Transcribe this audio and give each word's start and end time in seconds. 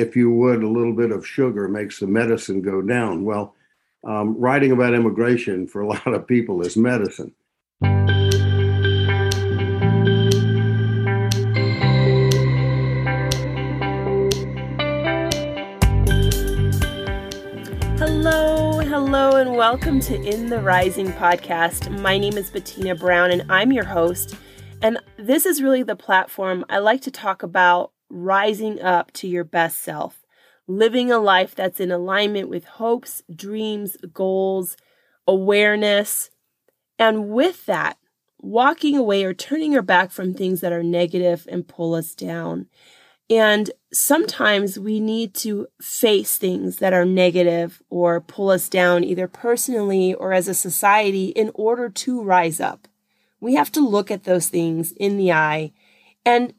if 0.00 0.16
you 0.16 0.30
would, 0.30 0.62
a 0.62 0.68
little 0.68 0.94
bit 0.94 1.12
of 1.12 1.26
sugar 1.26 1.68
makes 1.68 2.00
the 2.00 2.06
medicine 2.06 2.62
go 2.62 2.80
down. 2.80 3.22
Well, 3.22 3.54
um, 4.02 4.34
writing 4.38 4.72
about 4.72 4.94
immigration 4.94 5.66
for 5.66 5.82
a 5.82 5.86
lot 5.92 6.06
of 6.06 6.26
people 6.26 6.62
is 6.62 6.74
medicine. 6.74 7.34
Hello, 17.98 18.80
hello, 18.80 19.36
and 19.36 19.54
welcome 19.54 20.00
to 20.00 20.14
In 20.22 20.48
the 20.48 20.60
Rising 20.62 21.12
podcast. 21.12 21.90
My 22.00 22.16
name 22.16 22.38
is 22.38 22.50
Bettina 22.50 22.94
Brown, 22.94 23.30
and 23.30 23.44
I'm 23.52 23.70
your 23.70 23.84
host. 23.84 24.34
And 24.80 24.98
this 25.18 25.44
is 25.44 25.62
really 25.62 25.82
the 25.82 25.94
platform 25.94 26.64
I 26.70 26.78
like 26.78 27.02
to 27.02 27.10
talk 27.10 27.42
about 27.42 27.92
rising 28.10 28.80
up 28.80 29.12
to 29.12 29.28
your 29.28 29.44
best 29.44 29.80
self, 29.80 30.26
living 30.66 31.10
a 31.10 31.18
life 31.18 31.54
that's 31.54 31.80
in 31.80 31.90
alignment 31.90 32.48
with 32.48 32.64
hopes, 32.64 33.22
dreams, 33.34 33.96
goals, 34.12 34.76
awareness. 35.26 36.30
And 36.98 37.30
with 37.30 37.66
that, 37.66 37.96
walking 38.38 38.96
away 38.96 39.24
or 39.24 39.32
turning 39.32 39.72
your 39.72 39.82
back 39.82 40.10
from 40.10 40.34
things 40.34 40.60
that 40.60 40.72
are 40.72 40.82
negative 40.82 41.46
and 41.50 41.66
pull 41.66 41.94
us 41.94 42.14
down. 42.14 42.66
And 43.28 43.70
sometimes 43.92 44.76
we 44.76 44.98
need 44.98 45.34
to 45.34 45.68
face 45.80 46.36
things 46.36 46.76
that 46.76 46.92
are 46.92 47.04
negative 47.04 47.80
or 47.88 48.20
pull 48.20 48.50
us 48.50 48.68
down, 48.68 49.04
either 49.04 49.28
personally 49.28 50.14
or 50.14 50.32
as 50.32 50.48
a 50.48 50.54
society, 50.54 51.26
in 51.26 51.52
order 51.54 51.88
to 51.88 52.22
rise 52.22 52.60
up. 52.60 52.88
We 53.40 53.54
have 53.54 53.70
to 53.72 53.86
look 53.86 54.10
at 54.10 54.24
those 54.24 54.48
things 54.48 54.92
in 54.92 55.16
the 55.16 55.32
eye 55.32 55.72
and 56.24 56.52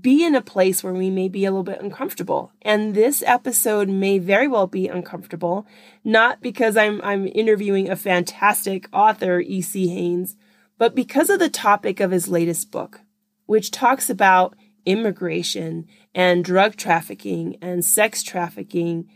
be 0.00 0.24
in 0.24 0.34
a 0.34 0.42
place 0.42 0.82
where 0.82 0.92
we 0.92 1.10
may 1.10 1.28
be 1.28 1.44
a 1.44 1.50
little 1.50 1.64
bit 1.64 1.80
uncomfortable. 1.80 2.52
And 2.62 2.94
this 2.94 3.22
episode 3.26 3.88
may 3.88 4.18
very 4.18 4.48
well 4.48 4.66
be 4.66 4.88
uncomfortable, 4.88 5.66
not 6.04 6.40
because 6.42 6.76
I'm 6.76 7.00
I'm 7.02 7.26
interviewing 7.28 7.88
a 7.88 7.96
fantastic 7.96 8.88
author, 8.92 9.40
E.C. 9.40 9.88
Hanes, 9.88 10.36
but 10.76 10.94
because 10.94 11.30
of 11.30 11.38
the 11.38 11.48
topic 11.48 12.00
of 12.00 12.10
his 12.10 12.28
latest 12.28 12.70
book, 12.70 13.00
which 13.46 13.70
talks 13.70 14.10
about 14.10 14.54
immigration 14.84 15.86
and 16.14 16.44
drug 16.44 16.76
trafficking 16.76 17.56
and 17.60 17.84
sex 17.84 18.22
trafficking, 18.22 19.08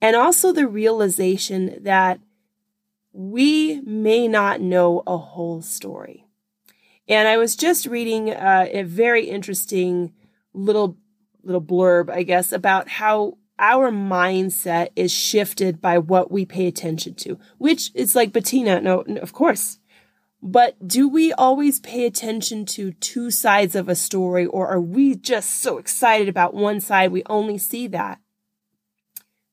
and 0.00 0.16
also 0.16 0.52
the 0.52 0.66
realization 0.66 1.82
that 1.82 2.20
we 3.12 3.80
may 3.82 4.26
not 4.26 4.60
know 4.60 5.02
a 5.06 5.16
whole 5.16 5.62
story. 5.62 6.23
And 7.08 7.28
I 7.28 7.36
was 7.36 7.56
just 7.56 7.86
reading 7.86 8.30
uh, 8.30 8.66
a 8.70 8.82
very 8.82 9.28
interesting 9.28 10.12
little 10.52 10.96
little 11.42 11.60
blurb, 11.60 12.08
I 12.10 12.22
guess, 12.22 12.52
about 12.52 12.88
how 12.88 13.36
our 13.58 13.90
mindset 13.90 14.88
is 14.96 15.12
shifted 15.12 15.80
by 15.80 15.98
what 15.98 16.30
we 16.30 16.46
pay 16.46 16.66
attention 16.66 17.14
to, 17.14 17.38
which 17.58 17.90
is 17.94 18.16
like 18.16 18.32
Bettina. 18.32 18.80
No, 18.80 19.00
of 19.20 19.32
course. 19.32 19.78
But 20.42 20.86
do 20.86 21.08
we 21.08 21.32
always 21.32 21.80
pay 21.80 22.04
attention 22.04 22.66
to 22.66 22.92
two 22.92 23.30
sides 23.30 23.74
of 23.74 23.88
a 23.88 23.94
story, 23.94 24.44
or 24.44 24.68
are 24.68 24.80
we 24.80 25.14
just 25.14 25.62
so 25.62 25.78
excited 25.78 26.28
about 26.28 26.52
one 26.52 26.80
side 26.80 27.12
we 27.12 27.22
only 27.26 27.56
see 27.56 27.86
that? 27.88 28.20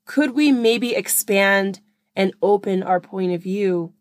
Could 0.06 0.32
we 0.32 0.52
maybe 0.52 0.94
expand 0.94 1.80
and 2.14 2.34
open 2.42 2.84
our 2.84 3.00
point 3.00 3.32
of 3.32 3.42
view 3.42 3.94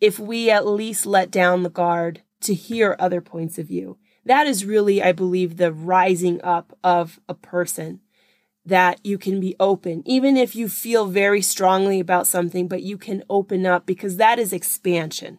if 0.00 0.20
we 0.20 0.48
at 0.48 0.66
least 0.66 1.06
let 1.06 1.30
down 1.30 1.64
the 1.64 1.70
guard 1.70 2.22
to 2.42 2.54
hear 2.54 2.96
other 2.98 3.20
points 3.20 3.58
of 3.58 3.66
view. 3.66 3.98
That 4.24 4.46
is 4.46 4.64
really, 4.64 5.02
I 5.02 5.12
believe, 5.12 5.56
the 5.56 5.72
rising 5.72 6.40
up 6.42 6.76
of 6.84 7.18
a 7.28 7.34
person 7.34 8.00
that 8.64 9.00
you 9.04 9.16
can 9.16 9.40
be 9.40 9.56
open, 9.58 10.02
even 10.04 10.36
if 10.36 10.54
you 10.54 10.68
feel 10.68 11.06
very 11.06 11.40
strongly 11.40 12.00
about 12.00 12.26
something, 12.26 12.68
but 12.68 12.82
you 12.82 12.98
can 12.98 13.24
open 13.30 13.64
up 13.64 13.86
because 13.86 14.16
that 14.18 14.38
is 14.38 14.52
expansion, 14.52 15.38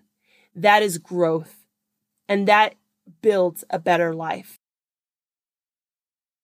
that 0.56 0.82
is 0.82 0.98
growth, 0.98 1.58
and 2.28 2.48
that 2.48 2.76
builds 3.22 3.64
a 3.70 3.78
better 3.78 4.14
life. 4.14 4.60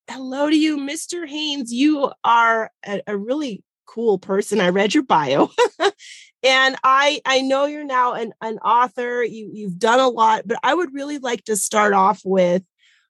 Hello 0.07 0.49
to 0.49 0.55
you, 0.55 0.77
Mr. 0.77 1.27
Hanes. 1.27 1.73
You 1.73 2.11
are 2.23 2.71
a, 2.85 3.01
a 3.07 3.17
really 3.17 3.63
cool 3.87 4.19
person. 4.19 4.59
I 4.61 4.69
read 4.69 4.93
your 4.93 5.03
bio 5.03 5.49
and 6.45 6.75
i 6.83 7.19
i 7.25 7.41
know 7.41 7.65
you're 7.65 7.83
now 7.83 8.13
an, 8.13 8.33
an 8.41 8.57
author 8.59 9.23
you 9.23 9.49
you've 9.53 9.79
done 9.79 9.99
a 9.99 10.07
lot 10.07 10.43
but 10.45 10.57
i 10.63 10.73
would 10.73 10.93
really 10.93 11.17
like 11.17 11.43
to 11.43 11.55
start 11.55 11.93
off 11.93 12.21
with 12.23 12.63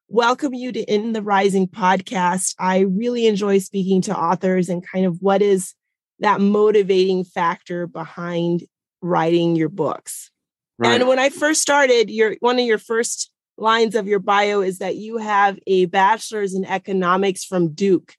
welcome 0.08 0.54
you 0.54 0.72
to 0.72 0.82
in 0.82 1.14
the 1.14 1.22
rising 1.22 1.68
podcast. 1.68 2.56
I 2.60 2.80
really 2.80 3.28
enjoy 3.28 3.60
speaking 3.60 4.02
to 4.04 4.18
authors 4.18 4.70
and 4.70 4.86
kind 4.86 5.06
of 5.06 5.18
what 5.22 5.42
is 5.42 5.74
that 6.20 6.40
motivating 6.40 7.24
factor 7.24 7.88
behind 7.88 8.64
writing 9.02 9.56
your 9.56 9.70
books. 9.70 10.32
Right. 10.78 11.00
and 11.00 11.08
when 11.08 11.20
i 11.20 11.30
first 11.30 11.62
started 11.62 12.10
your 12.10 12.36
one 12.42 12.60
of 12.60 12.66
your 12.66 12.78
first 12.78 13.32
lines 13.58 13.96
of 13.96 14.08
your 14.08 14.20
bio 14.20 14.60
is 14.60 14.80
that 14.80 14.98
you 14.98 15.16
have 15.16 15.58
a 15.66 15.86
bachelor's 15.86 16.54
in 16.54 16.66
economics 16.66 17.46
from 17.46 17.70
duke 17.70 18.14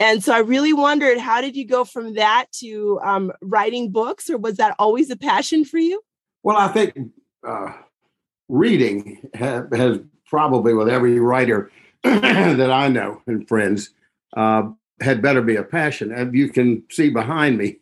and 0.00 0.22
so 0.22 0.32
I 0.32 0.38
really 0.38 0.72
wondered 0.72 1.18
how 1.18 1.40
did 1.40 1.56
you 1.56 1.66
go 1.66 1.84
from 1.84 2.14
that 2.14 2.46
to 2.60 3.00
um, 3.02 3.32
writing 3.42 3.90
books, 3.90 4.30
or 4.30 4.38
was 4.38 4.56
that 4.56 4.76
always 4.78 5.10
a 5.10 5.16
passion 5.16 5.64
for 5.64 5.78
you? 5.78 6.00
Well, 6.42 6.56
I 6.56 6.68
think 6.68 6.94
uh, 7.46 7.72
reading 8.48 9.28
has 9.34 10.00
probably, 10.26 10.74
with 10.74 10.88
every 10.88 11.18
writer 11.18 11.70
that 12.04 12.70
I 12.70 12.88
know 12.88 13.22
and 13.26 13.46
friends, 13.48 13.90
uh, 14.36 14.70
had 15.00 15.22
better 15.22 15.42
be 15.42 15.56
a 15.56 15.62
passion. 15.62 16.12
And 16.12 16.34
you 16.34 16.48
can 16.48 16.84
see 16.90 17.10
behind 17.10 17.58
me, 17.58 17.78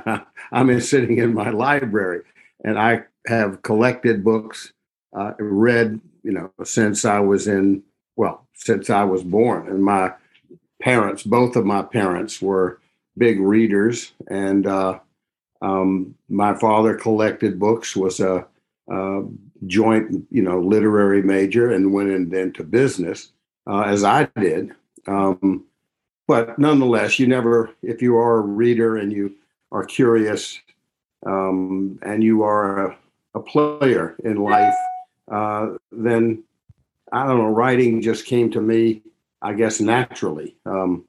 I'm 0.52 0.80
sitting 0.80 1.18
in 1.18 1.34
my 1.34 1.50
library, 1.50 2.22
and 2.64 2.78
I 2.78 3.04
have 3.26 3.62
collected 3.62 4.24
books, 4.24 4.72
uh, 5.16 5.32
read, 5.38 6.00
you 6.22 6.32
know, 6.32 6.50
since 6.64 7.04
I 7.04 7.20
was 7.20 7.46
in, 7.46 7.82
well, 8.16 8.46
since 8.54 8.90
I 8.90 9.04
was 9.04 9.22
born. 9.22 9.68
And 9.68 9.84
my 9.84 10.12
parents, 10.80 11.22
both 11.22 11.56
of 11.56 11.64
my 11.64 11.82
parents 11.82 12.40
were 12.40 12.80
big 13.16 13.40
readers, 13.40 14.12
and 14.28 14.66
uh, 14.66 14.98
um, 15.60 16.14
my 16.28 16.54
father 16.54 16.94
collected 16.94 17.58
books, 17.58 17.96
was 17.96 18.20
a, 18.20 18.46
a, 18.90 19.22
joint, 19.66 20.24
you 20.30 20.42
know, 20.42 20.60
literary 20.60 21.22
major, 21.22 21.72
and 21.72 21.92
went 21.92 22.10
in, 22.10 22.32
into 22.32 22.62
business 22.62 23.32
uh, 23.66 23.80
as 23.80 24.04
I 24.04 24.28
did. 24.36 24.72
Um, 25.06 25.64
but 26.28 26.58
nonetheless, 26.58 27.18
you 27.18 27.26
never, 27.26 27.70
if 27.82 28.02
you 28.02 28.16
are 28.16 28.38
a 28.38 28.42
reader 28.42 28.96
and 28.96 29.12
you 29.12 29.34
are 29.72 29.84
curious, 29.84 30.60
um, 31.26 31.98
and 32.02 32.22
you 32.22 32.42
are 32.44 32.86
a, 32.86 32.96
a 33.34 33.40
player 33.40 34.14
in 34.22 34.36
life, 34.36 34.74
uh, 35.30 35.70
then 35.90 36.44
I 37.10 37.26
don't 37.26 37.38
know, 37.38 37.48
writing 37.48 38.00
just 38.02 38.26
came 38.26 38.50
to 38.52 38.60
me 38.60 39.02
I 39.40 39.54
guess, 39.54 39.80
naturally. 39.80 40.56
Um, 40.66 41.04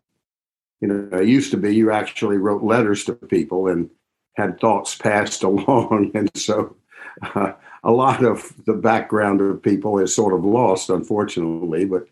you 0.81 0.87
know, 0.87 1.17
it 1.17 1.27
used 1.27 1.51
to 1.51 1.57
be 1.57 1.75
you 1.75 1.91
actually 1.91 2.37
wrote 2.37 2.63
letters 2.63 3.03
to 3.05 3.13
people 3.13 3.67
and 3.67 3.89
had 4.33 4.59
thoughts 4.59 4.95
passed 4.95 5.43
along. 5.49 6.11
And 6.13 6.29
so 6.35 6.75
uh, 7.21 7.53
a 7.83 7.91
lot 7.91 8.23
of 8.23 8.53
the 8.65 8.73
background 8.73 9.41
of 9.41 9.61
people 9.61 9.99
is 9.99 10.15
sort 10.15 10.33
of 10.33 10.45
lost, 10.45 10.89
unfortunately. 10.89 11.85
But 11.85 12.07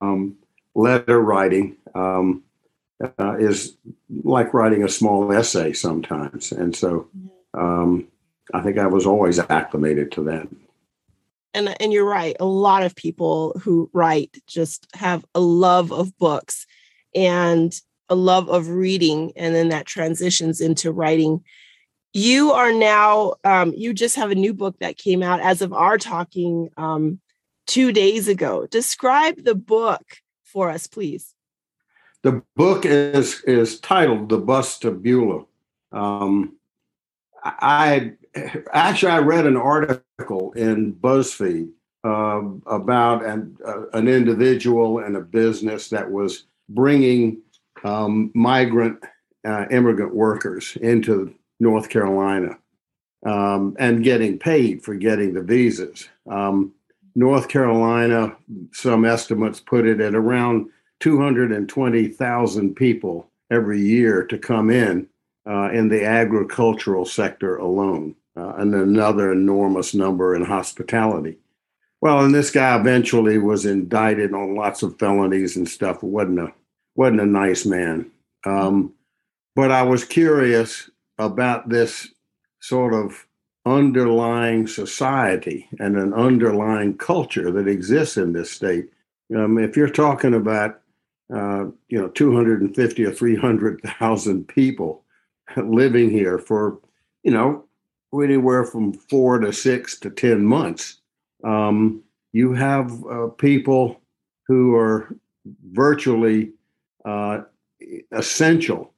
um, 0.00 0.36
letter 0.74 1.20
writing 1.20 1.76
um, 1.94 2.42
uh, 3.18 3.36
is 3.38 3.76
like 4.24 4.54
writing 4.54 4.82
a 4.82 4.88
small 4.88 5.32
essay 5.32 5.72
sometimes. 5.72 6.52
And 6.52 6.74
so 6.74 7.08
um, 7.54 8.08
I 8.52 8.62
think 8.62 8.78
I 8.78 8.86
was 8.86 9.06
always 9.06 9.38
acclimated 9.38 10.12
to 10.12 10.24
that 10.24 10.48
and 11.58 11.80
and 11.80 11.92
you're 11.92 12.08
right 12.08 12.36
a 12.40 12.44
lot 12.44 12.82
of 12.82 12.94
people 12.94 13.58
who 13.62 13.90
write 13.92 14.38
just 14.46 14.86
have 14.94 15.24
a 15.34 15.40
love 15.40 15.92
of 15.92 16.16
books 16.18 16.66
and 17.14 17.80
a 18.08 18.14
love 18.14 18.48
of 18.48 18.68
reading 18.68 19.32
and 19.36 19.54
then 19.54 19.68
that 19.68 19.86
transitions 19.86 20.60
into 20.60 20.90
writing. 20.92 21.44
You 22.14 22.52
are 22.52 22.72
now 22.72 23.34
um, 23.44 23.74
you 23.76 23.92
just 23.92 24.16
have 24.16 24.30
a 24.30 24.34
new 24.34 24.54
book 24.54 24.76
that 24.80 24.96
came 24.96 25.22
out 25.22 25.40
as 25.40 25.60
of 25.60 25.72
our 25.72 25.98
talking 25.98 26.70
um, 26.76 27.20
two 27.66 27.92
days 27.92 28.28
ago. 28.28 28.66
Describe 28.66 29.44
the 29.44 29.54
book 29.54 30.02
for 30.44 30.70
us 30.70 30.86
please. 30.86 31.34
The 32.22 32.42
book 32.56 32.86
is 32.86 33.42
is 33.42 33.78
titled 33.80 34.28
the 34.28 34.38
bus 34.38 34.78
to 34.80 34.90
beulah. 34.90 35.44
Um, 35.92 36.54
i 37.44 38.12
actually 38.72 39.12
i 39.12 39.18
read 39.18 39.46
an 39.46 39.56
article 39.56 40.52
in 40.52 40.94
BuzzFeed 40.94 41.70
uh, 42.04 42.42
about 42.66 43.24
an, 43.24 43.56
uh, 43.66 43.88
an 43.92 44.08
individual 44.08 45.00
and 45.00 45.16
a 45.16 45.20
business 45.20 45.88
that 45.88 46.10
was 46.10 46.44
bringing 46.68 47.40
um, 47.84 48.30
migrant 48.34 49.02
uh, 49.46 49.66
immigrant 49.70 50.14
workers 50.14 50.76
into 50.80 51.34
North 51.60 51.88
Carolina 51.88 52.58
um, 53.26 53.76
and 53.78 54.04
getting 54.04 54.38
paid 54.38 54.82
for 54.82 54.94
getting 54.94 55.34
the 55.34 55.42
visas. 55.42 56.08
Um, 56.30 56.72
North 57.14 57.48
Carolina, 57.48 58.36
some 58.72 59.04
estimates 59.04 59.60
put 59.60 59.86
it 59.86 60.00
at 60.00 60.14
around 60.14 60.68
220,000 61.00 62.74
people 62.74 63.30
every 63.50 63.80
year 63.80 64.24
to 64.24 64.38
come 64.38 64.70
in 64.70 65.08
uh, 65.48 65.70
in 65.72 65.88
the 65.88 66.04
agricultural 66.04 67.04
sector 67.04 67.56
alone, 67.56 68.14
uh, 68.36 68.54
and 68.56 68.74
another 68.74 69.32
enormous 69.32 69.94
number 69.94 70.34
in 70.34 70.44
hospitality. 70.44 71.38
Well, 72.00 72.24
and 72.24 72.34
this 72.34 72.50
guy 72.50 72.78
eventually 72.78 73.38
was 73.38 73.66
indicted 73.66 74.32
on 74.32 74.54
lots 74.54 74.82
of 74.82 74.98
felonies 74.98 75.56
and 75.56 75.68
stuff. 75.68 76.02
wasn't 76.02 76.40
a 76.40 76.52
wasn't 76.94 77.20
a 77.20 77.26
nice 77.26 77.64
man. 77.64 78.10
Um, 78.44 78.92
but 79.56 79.72
I 79.72 79.82
was 79.82 80.04
curious 80.04 80.90
about 81.18 81.68
this 81.68 82.08
sort 82.60 82.94
of 82.94 83.26
underlying 83.66 84.66
society 84.66 85.68
and 85.78 85.96
an 85.96 86.12
underlying 86.14 86.96
culture 86.96 87.50
that 87.50 87.68
exists 87.68 88.16
in 88.16 88.32
this 88.32 88.50
state. 88.50 88.90
Um, 89.34 89.58
if 89.58 89.76
you're 89.76 89.90
talking 89.90 90.34
about, 90.34 90.80
uh, 91.32 91.66
you 91.88 92.00
know, 92.00 92.08
250 92.08 93.04
or 93.04 93.12
300,000 93.12 94.48
people 94.48 95.04
living 95.56 96.10
here 96.10 96.38
for, 96.38 96.78
you 97.22 97.30
know, 97.30 97.64
anywhere 98.14 98.64
from 98.64 98.92
four 98.92 99.38
to 99.38 99.52
six 99.52 99.98
to 100.00 100.10
10 100.10 100.44
months, 100.44 101.00
um, 101.44 102.02
you 102.32 102.52
have 102.52 103.04
uh, 103.06 103.28
people 103.28 104.00
who 104.46 104.74
are 104.74 105.14
virtually 105.72 106.52
uh, 107.04 107.42
essential 108.12 108.92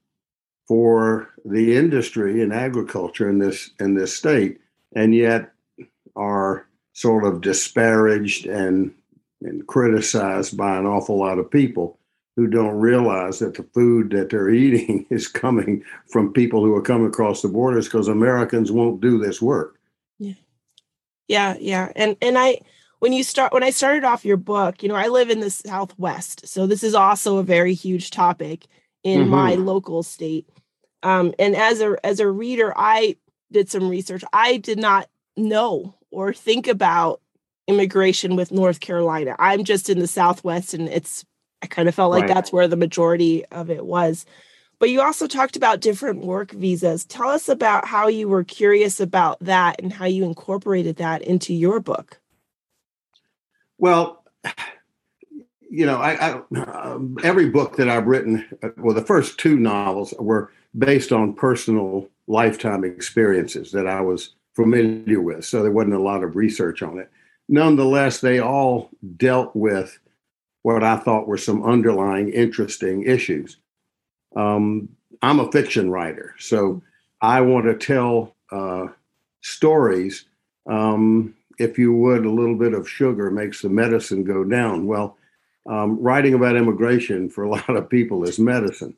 for 0.66 1.30
the 1.44 1.76
industry 1.76 2.42
and 2.42 2.52
agriculture 2.52 3.28
in 3.28 3.38
this 3.38 3.70
in 3.80 3.94
this 3.94 4.16
state, 4.16 4.60
and 4.94 5.14
yet 5.14 5.52
are 6.16 6.66
sort 6.92 7.24
of 7.24 7.40
disparaged 7.40 8.46
and 8.46 8.94
and 9.42 9.66
criticized 9.66 10.56
by 10.56 10.76
an 10.76 10.86
awful 10.86 11.18
lot 11.18 11.38
of 11.38 11.50
people 11.50 11.98
who 12.36 12.46
don't 12.46 12.78
realize 12.78 13.38
that 13.40 13.54
the 13.54 13.62
food 13.74 14.10
that 14.10 14.30
they're 14.30 14.50
eating 14.50 15.06
is 15.10 15.28
coming 15.28 15.84
from 16.08 16.32
people 16.32 16.64
who 16.64 16.74
are 16.74 16.82
coming 16.82 17.08
across 17.08 17.42
the 17.42 17.48
borders 17.48 17.86
because 17.86 18.08
Americans 18.08 18.72
won't 18.72 19.00
do 19.00 19.18
this 19.18 19.42
work. 19.42 19.78
Yeah. 20.18 20.34
Yeah, 21.28 21.56
yeah. 21.60 21.92
And 21.94 22.16
and 22.20 22.38
I 22.38 22.60
when 23.00 23.12
you 23.12 23.24
start 23.24 23.52
when 23.52 23.62
I 23.62 23.70
started 23.70 24.04
off 24.04 24.24
your 24.24 24.36
book, 24.36 24.82
you 24.82 24.88
know, 24.88 24.94
I 24.94 25.08
live 25.08 25.30
in 25.30 25.40
the 25.40 25.50
southwest. 25.50 26.46
So 26.46 26.66
this 26.66 26.82
is 26.82 26.94
also 26.94 27.38
a 27.38 27.42
very 27.42 27.74
huge 27.74 28.10
topic 28.10 28.66
in 29.02 29.22
mm-hmm. 29.22 29.30
my 29.30 29.54
local 29.54 30.02
state. 30.02 30.48
Um, 31.02 31.34
and 31.38 31.56
as 31.56 31.80
a 31.80 31.96
as 32.04 32.20
a 32.20 32.28
reader, 32.28 32.72
I 32.76 33.16
did 33.50 33.70
some 33.70 33.88
research. 33.88 34.22
I 34.32 34.58
did 34.58 34.78
not 34.78 35.08
know 35.36 35.94
or 36.10 36.32
think 36.32 36.68
about 36.68 37.20
immigration 37.66 38.36
with 38.36 38.52
North 38.52 38.80
Carolina. 38.80 39.36
I'm 39.38 39.64
just 39.64 39.88
in 39.88 39.98
the 39.98 40.06
Southwest, 40.06 40.74
and 40.74 40.88
it's 40.88 41.24
I 41.62 41.66
kind 41.66 41.88
of 41.88 41.94
felt 41.94 42.10
like 42.10 42.22
right. 42.22 42.34
that's 42.34 42.52
where 42.52 42.68
the 42.68 42.76
majority 42.76 43.44
of 43.46 43.70
it 43.70 43.84
was. 43.84 44.24
But 44.78 44.88
you 44.88 45.02
also 45.02 45.26
talked 45.26 45.56
about 45.56 45.80
different 45.80 46.24
work 46.24 46.52
visas. 46.52 47.04
Tell 47.04 47.28
us 47.28 47.48
about 47.48 47.86
how 47.86 48.08
you 48.08 48.28
were 48.28 48.44
curious 48.44 48.98
about 48.98 49.38
that 49.40 49.76
and 49.80 49.92
how 49.92 50.06
you 50.06 50.24
incorporated 50.24 50.96
that 50.96 51.20
into 51.20 51.52
your 51.52 51.80
book. 51.80 52.18
Well, 53.76 54.24
you 55.70 55.84
know, 55.84 55.98
I, 55.98 56.12
I 56.14 56.62
um, 56.62 57.18
every 57.22 57.50
book 57.50 57.76
that 57.76 57.88
I've 57.88 58.06
written, 58.06 58.46
uh, 58.62 58.70
well, 58.78 58.94
the 58.94 59.04
first 59.04 59.38
two 59.38 59.56
novels 59.56 60.14
were 60.18 60.50
based 60.76 61.12
on 61.12 61.34
personal 61.34 62.08
lifetime 62.26 62.82
experiences 62.82 63.72
that 63.72 63.86
I 63.86 64.00
was 64.00 64.30
familiar 64.54 65.20
with. 65.20 65.44
So 65.44 65.62
there 65.62 65.70
wasn't 65.70 65.94
a 65.94 66.00
lot 66.00 66.24
of 66.24 66.36
research 66.36 66.82
on 66.82 66.98
it. 66.98 67.10
Nonetheless, 67.48 68.20
they 68.20 68.38
all 68.38 68.90
dealt 69.16 69.54
with 69.54 69.98
what 70.62 70.84
I 70.84 70.96
thought 70.96 71.28
were 71.28 71.38
some 71.38 71.62
underlying 71.62 72.30
interesting 72.30 73.02
issues. 73.04 73.56
Um, 74.36 74.88
I'm 75.22 75.40
a 75.40 75.50
fiction 75.50 75.90
writer, 75.90 76.34
so 76.38 76.82
I 77.20 77.40
want 77.40 77.66
to 77.66 77.74
tell 77.74 78.34
uh, 78.50 78.88
stories. 79.40 80.24
Um, 80.66 81.34
if 81.58 81.78
you 81.78 81.92
would, 81.94 82.24
a 82.24 82.30
little 82.30 82.56
bit 82.56 82.72
of 82.72 82.88
sugar 82.88 83.30
makes 83.30 83.62
the 83.62 83.68
medicine 83.68 84.24
go 84.24 84.44
down. 84.44 84.86
Well, 84.86 85.16
um, 85.66 86.00
writing 86.00 86.34
about 86.34 86.56
immigration 86.56 87.28
for 87.28 87.44
a 87.44 87.50
lot 87.56 87.68
of 87.70 87.88
people 87.88 88.24
is 88.24 88.38
medicine. 88.38 88.96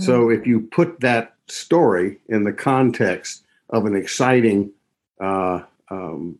So 0.00 0.30
if 0.30 0.46
you 0.48 0.62
put 0.62 0.98
that 1.00 1.36
story 1.46 2.18
in 2.28 2.42
the 2.42 2.52
context 2.52 3.44
of 3.70 3.86
an 3.86 3.94
exciting 3.94 4.72
uh, 5.20 5.62
um, 5.90 6.38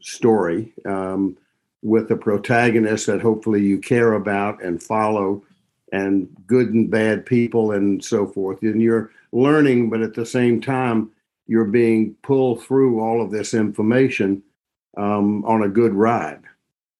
story 0.00 0.72
um, 0.86 1.36
with 1.82 2.10
a 2.10 2.16
protagonist 2.16 3.06
that 3.06 3.20
hopefully 3.20 3.62
you 3.62 3.78
care 3.78 4.14
about 4.14 4.62
and 4.62 4.82
follow, 4.82 5.42
and 5.92 6.28
good 6.46 6.74
and 6.74 6.90
bad 6.90 7.24
people 7.24 7.72
and 7.72 8.04
so 8.04 8.26
forth, 8.26 8.60
and 8.62 8.82
you're 8.82 9.10
learning, 9.32 9.88
but 9.88 10.02
at 10.02 10.14
the 10.14 10.26
same 10.26 10.60
time, 10.60 11.10
you're 11.46 11.64
being 11.64 12.14
pulled 12.22 12.62
through 12.62 13.00
all 13.00 13.22
of 13.22 13.30
this 13.30 13.54
information 13.54 14.42
um, 14.96 15.44
on 15.44 15.62
a 15.62 15.68
good 15.68 15.94
ride. 15.94 16.42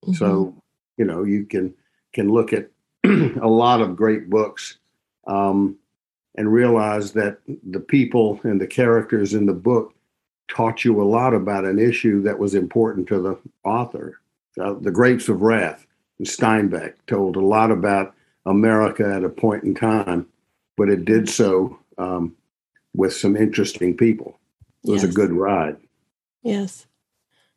Mm-hmm. 0.04 0.14
So 0.14 0.54
you 0.96 1.04
know 1.04 1.24
you 1.24 1.44
can 1.44 1.74
can 2.12 2.28
look 2.28 2.52
at 2.52 2.70
a 3.04 3.46
lot 3.46 3.80
of 3.80 3.96
great 3.96 4.28
books 4.28 4.78
um, 5.26 5.76
and 6.36 6.52
realize 6.52 7.12
that 7.12 7.38
the 7.70 7.80
people 7.80 8.40
and 8.42 8.60
the 8.60 8.66
characters 8.66 9.34
in 9.34 9.46
the 9.46 9.52
book 9.52 9.94
taught 10.48 10.84
you 10.84 11.00
a 11.00 11.04
lot 11.04 11.34
about 11.34 11.64
an 11.64 11.78
issue 11.78 12.22
that 12.22 12.38
was 12.38 12.54
important 12.54 13.06
to 13.08 13.20
the 13.20 13.38
author. 13.64 14.20
Uh, 14.60 14.74
the 14.80 14.90
Grapes 14.90 15.28
of 15.28 15.42
Wrath 15.42 15.86
and 16.18 16.26
Steinbeck 16.26 16.94
told 17.06 17.36
a 17.36 17.40
lot 17.40 17.70
about 17.70 18.14
America 18.46 19.12
at 19.14 19.24
a 19.24 19.28
point 19.28 19.64
in 19.64 19.74
time, 19.74 20.26
but 20.76 20.88
it 20.88 21.04
did 21.04 21.28
so 21.28 21.78
um, 21.98 22.34
with 22.94 23.12
some 23.12 23.36
interesting 23.36 23.96
people. 23.96 24.38
It 24.84 24.90
was 24.90 25.02
yes. 25.02 25.12
a 25.12 25.14
good 25.14 25.32
ride. 25.32 25.76
Yes. 26.42 26.86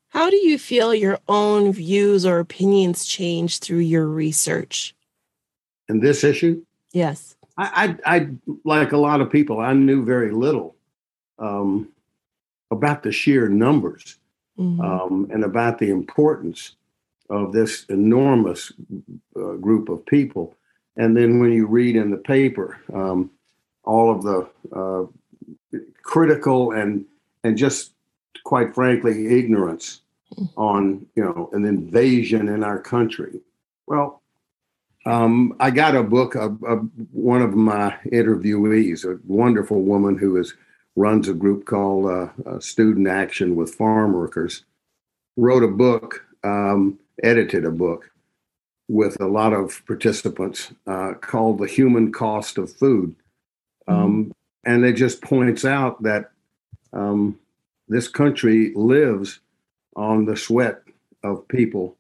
How 0.10 0.30
do 0.30 0.36
you 0.36 0.60
feel 0.60 0.94
your 0.94 1.20
own 1.30 1.72
views 1.72 2.26
or 2.26 2.40
opinions 2.40 3.06
change 3.06 3.60
through 3.60 3.80
your 3.80 4.08
research? 4.08 4.94
In 5.88 6.02
this 6.02 6.24
issue? 6.24 6.64
Yes. 6.92 7.36
I, 7.58 7.98
I, 8.06 8.16
I 8.18 8.30
like 8.66 8.92
a 8.92 8.98
lot 8.98 9.22
of 9.22 9.32
people, 9.32 9.60
I 9.60 9.74
knew 9.74 10.04
very 10.04 10.32
little 10.32 10.76
um, 11.40 11.90
about 12.72 13.04
the 13.04 13.12
sheer 13.12 13.48
numbers 13.48 14.18
mm-hmm. 14.58 14.82
um, 14.82 15.30
and 15.32 15.44
about 15.44 15.80
the 15.80 15.90
importance 15.90 16.76
of 17.32 17.52
this 17.52 17.86
enormous 17.86 18.72
uh, 19.36 19.54
group 19.54 19.90
of 19.90 20.06
people. 20.06 20.56
And 20.98 21.16
then 21.16 21.40
when 21.40 21.52
you 21.54 21.66
read 21.66 21.96
in 21.96 22.12
the 22.12 22.18
paper 22.18 22.78
um, 22.94 23.32
all 23.84 24.12
of 24.12 24.24
the 24.24 24.50
uh, 24.76 25.80
critical 26.04 26.72
and 26.72 27.06
and 27.44 27.58
just 27.58 27.94
quite 28.44 28.76
frankly 28.76 29.40
ignorance 29.40 30.02
on 30.56 31.06
you 31.16 31.24
know 31.24 31.50
an 31.54 31.66
invasion 31.66 32.50
in 32.50 32.64
our 32.64 32.80
country. 32.80 33.40
Well, 33.88 34.22
um, 35.06 35.56
I 35.60 35.72
got 35.72 35.96
a 35.96 36.04
book. 36.04 36.36
of 36.36 36.60
one 37.12 37.42
of 37.42 37.56
my 37.56 37.96
interviewees, 38.06 39.06
a 39.06 39.20
wonderful 39.26 39.82
woman 39.82 40.18
who 40.18 40.38
is 40.38 40.54
runs 40.96 41.28
a 41.28 41.34
group 41.34 41.66
called 41.66 42.06
uh, 42.06 42.28
uh, 42.46 42.60
Student 42.60 43.08
Action 43.08 43.56
with 43.56 43.76
Farm 43.76 44.14
Workers, 44.14 44.66
wrote 45.38 45.64
a 45.64 45.68
book, 45.68 46.26
um, 46.44 47.00
edited 47.24 47.66
a 47.66 47.72
book 47.72 48.12
with 48.88 49.20
a 49.22 49.28
lot 49.28 49.54
of 49.54 49.86
participants 49.86 50.72
uh, 50.88 51.14
called 51.22 51.60
"The 51.60 51.68
Human 51.68 52.12
Cost 52.12 52.58
of 52.58 52.72
Food," 52.72 53.16
um, 53.88 54.26
mm-hmm. 54.26 54.32
and 54.72 54.86
it 54.86 54.94
just 54.94 55.22
points 55.22 55.66
out 55.66 56.02
that 56.04 56.32
um, 56.94 57.40
this 57.88 58.08
country 58.08 58.74
lives 58.76 59.40
on 59.96 60.26
the 60.26 60.38
sweat 60.38 60.82
of 61.24 61.48
people 61.48 61.96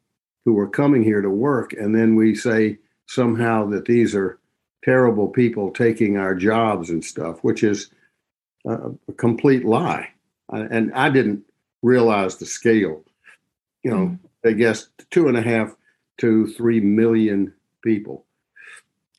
who 0.45 0.57
are 0.57 0.67
coming 0.67 1.03
here 1.03 1.21
to 1.21 1.29
work, 1.29 1.73
and 1.73 1.93
then 1.93 2.15
we 2.15 2.35
say 2.35 2.77
somehow 3.05 3.67
that 3.67 3.85
these 3.85 4.15
are 4.15 4.39
terrible 4.83 5.27
people 5.27 5.71
taking 5.71 6.17
our 6.17 6.33
jobs 6.33 6.89
and 6.89 7.03
stuff, 7.03 7.43
which 7.43 7.63
is 7.63 7.89
a, 8.65 8.91
a 9.07 9.13
complete 9.17 9.65
lie. 9.65 10.09
And 10.49 10.93
I 10.93 11.09
didn't 11.09 11.43
realize 11.81 12.37
the 12.37 12.45
scale. 12.45 13.03
You 13.83 13.91
know, 13.91 13.97
mm. 13.97 14.19
I 14.45 14.53
guess 14.53 14.87
two 15.09 15.27
and 15.27 15.37
a 15.37 15.41
half 15.41 15.75
to 16.19 16.47
three 16.47 16.79
million 16.79 17.53
people 17.83 18.25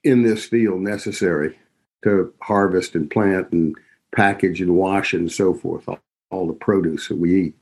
in 0.05 0.23
this 0.23 0.45
field 0.47 0.81
necessary 0.81 1.59
to 2.05 2.33
harvest 2.43 2.95
and 2.95 3.11
plant 3.11 3.53
and 3.53 3.77
package 4.15 4.61
and 4.61 4.75
wash 4.75 5.13
and 5.13 5.31
so 5.31 5.55
forth, 5.55 5.89
all, 5.89 6.01
all 6.31 6.47
the 6.47 6.53
produce 6.53 7.09
that 7.09 7.19
we 7.19 7.43
eat. 7.43 7.55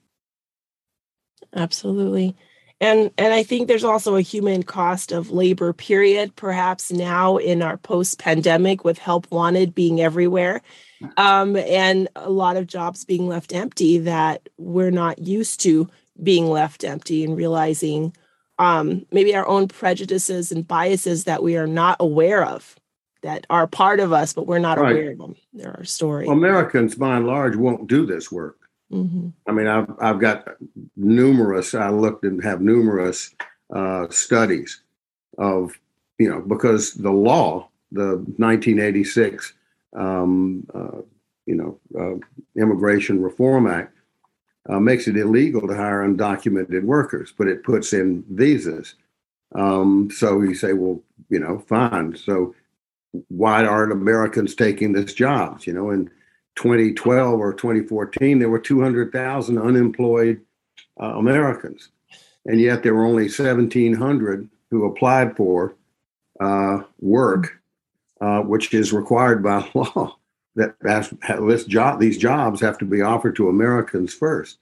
Absolutely. 1.55 2.37
And 2.83 3.11
and 3.19 3.35
i 3.35 3.43
think 3.43 3.69
there's 3.69 3.85
also 3.85 4.17
a 4.17 4.23
human 4.23 4.63
cost 4.63 5.13
of 5.13 5.31
labor 5.31 5.75
period 5.75 6.35
perhaps 6.35 6.91
now 6.91 7.37
in 7.37 7.61
our 7.61 7.77
post 7.77 8.19
pandemic 8.19 8.85
with 8.85 8.99
help 8.99 9.31
wanted 9.31 9.75
being 9.75 10.01
everywhere. 10.01 10.63
Um, 11.17 11.57
and 11.57 12.09
a 12.17 12.31
lot 12.31 12.57
of 12.57 12.67
jobs 12.67 13.05
being 13.05 13.27
left 13.27 13.55
empty 13.55 13.99
that 13.99 14.49
we're 14.59 14.91
not 14.91 15.19
used 15.19 15.61
to 15.61 15.89
being 16.23 16.47
left 16.51 16.85
empty 16.85 17.25
and 17.25 17.37
realizing 17.37 18.15
um, 18.59 19.07
maybe 19.11 19.35
our 19.35 19.49
own 19.49 19.69
prejudices 19.69 20.53
and 20.53 20.69
biases 20.69 21.25
that 21.25 21.43
we 21.43 21.57
are 21.57 21.67
not 21.67 21.97
aware 21.99 22.45
of 22.45 22.77
that 23.23 23.47
are 23.51 23.67
part 23.67 24.01
of 24.01 24.13
us, 24.13 24.33
but 24.33 24.47
we're 24.47 24.59
not 24.59 24.79
right. 24.79 24.93
aware 24.93 25.13
of 25.13 25.19
them. 25.19 25.37
There 25.53 25.75
are 25.79 25.85
stories. 25.85 26.29
Well, 26.29 26.37
Americans, 26.37 26.95
by 26.95 27.17
and 27.17 27.27
large, 27.27 27.57
won't 27.57 27.87
do 27.87 28.07
this 28.07 28.31
work. 28.31 28.59
Mm-hmm. 28.93 29.29
I 29.47 29.53
mean, 29.53 29.67
I've 29.67 29.89
I've 30.01 30.21
got 30.21 30.49
numerous. 30.97 31.75
I 31.75 31.91
looked 31.91 32.25
and 32.25 32.43
have 32.43 32.61
numerous 32.61 33.35
uh, 33.75 34.09
studies 34.11 34.83
of 35.39 35.79
you 36.19 36.29
know 36.29 36.41
because 36.41 36.95
the 36.95 37.13
law, 37.13 37.69
the 37.93 38.17
1986, 38.37 39.55
um, 39.97 40.67
uh, 40.75 41.03
you 41.47 41.55
know, 41.55 41.79
uh, 41.99 42.61
Immigration 42.61 43.23
Reform 43.23 43.69
Act 43.69 43.95
uh, 44.71 44.79
makes 44.79 45.09
it 45.09 45.17
illegal 45.17 45.67
to 45.67 45.75
hire 45.75 46.07
undocumented 46.07 46.85
workers, 46.85 47.33
but 47.37 47.49
it 47.49 47.65
puts 47.65 47.93
in 47.93 48.25
visas. 48.31 48.95
Um, 49.55 50.11
so 50.13 50.41
you 50.43 50.55
say, 50.55 50.75
well, 50.75 51.03
you 51.29 51.41
know, 51.41 51.59
fine. 51.59 52.17
So 52.17 52.55
why 53.29 53.65
aren't 53.65 53.93
Americans 53.93 54.55
taking 54.55 54.93
this 54.93 55.13
jobs? 55.13 55.67
You 55.67 55.73
know, 55.73 55.91
in 55.91 56.09
2012 56.55 57.41
or 57.41 57.53
2014, 57.53 58.39
there 58.39 58.49
were 58.49 58.61
200,000 58.61 59.59
unemployed 59.59 60.41
uh, 61.01 61.17
Americans, 61.17 61.89
and 62.47 62.61
yet 62.61 62.85
there 62.85 62.95
were 62.95 63.05
only 63.07 63.25
1,700 63.25 64.49
who 64.71 64.85
applied 64.85 65.37
for 65.37 65.75
uh, 66.39 66.83
work, 67.01 67.61
uh, 68.21 68.41
which 68.41 68.73
is 68.73 68.93
required 68.93 69.43
by 69.43 69.69
law. 69.75 70.17
That 70.57 70.75
this 70.81 71.65
job, 71.65 72.01
these 72.01 72.19
jobs 72.19 72.61
have 72.61 72.77
to 72.79 72.85
be 72.85 73.03
offered 73.03 73.37
to 73.37 73.49
Americans 73.49 74.19
1st 74.19 74.57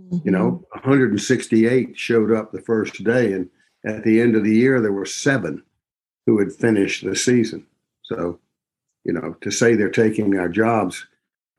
mm-hmm. 0.00 0.18
You 0.24 0.30
know, 0.32 0.64
168 0.72 1.98
showed 1.98 2.32
up 2.32 2.52
the 2.52 2.60
first 2.60 3.04
day, 3.04 3.32
and 3.32 3.48
at 3.84 4.04
the 4.04 4.20
end 4.20 4.36
of 4.36 4.44
the 4.44 4.54
year, 4.54 4.80
there 4.80 4.92
were 4.92 5.06
seven 5.06 5.62
who 6.26 6.38
had 6.38 6.52
finished 6.52 7.04
the 7.04 7.16
season. 7.16 7.66
So, 8.02 8.38
you 9.04 9.12
know, 9.12 9.36
to 9.40 9.50
say 9.50 9.74
they're 9.74 9.88
taking 9.88 10.36
our 10.36 10.48
jobs 10.48 11.06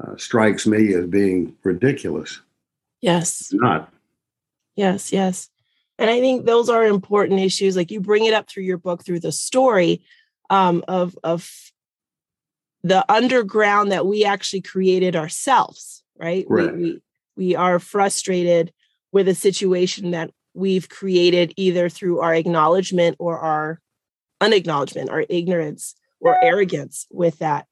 uh, 0.04 0.16
strikes 0.18 0.68
me 0.68 0.94
as 0.94 1.06
being 1.08 1.56
ridiculous. 1.64 2.42
Yes. 3.02 3.42
It's 3.42 3.54
not. 3.54 3.92
Yes, 4.76 5.12
yes. 5.12 5.50
And 5.98 6.10
I 6.10 6.20
think 6.20 6.46
those 6.46 6.70
are 6.70 6.86
important 6.86 7.40
issues. 7.40 7.76
Like 7.76 7.92
you 7.92 8.00
bring 8.00 8.26
it 8.26 8.34
up 8.34 8.50
through 8.50 8.64
your 8.64 8.78
book, 8.78 9.06
through 9.06 9.20
the 9.20 9.32
story 9.32 10.02
um, 10.50 10.84
of 10.88 11.18
of 11.24 11.71
the 12.84 13.10
underground 13.12 13.92
that 13.92 14.06
we 14.06 14.26
actually 14.26 14.62
created 14.62 15.16
ourselves, 15.16 16.04
right? 16.18 16.46
right. 16.50 16.76
We, 16.76 16.82
we 16.82 17.02
we 17.38 17.56
are 17.56 17.80
frustrated 17.80 18.72
with 19.12 19.28
a 19.28 19.36
situation 19.36 20.12
that 20.12 20.32
we've 20.54 20.90
created 20.90 21.54
either 21.56 21.90
through 21.90 22.20
our 22.20 22.36
acknowledgement 22.36 23.16
or 23.20 23.40
our 23.40 23.80
unacknowledgement, 24.42 25.10
our 25.10 25.26
ignorance 25.30 25.96
or 26.20 26.44
arrogance 26.44 27.08
with 27.10 27.40
that. 27.40 27.68